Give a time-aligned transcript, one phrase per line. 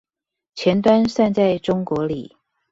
[0.55, 2.31] 前端算在中國裡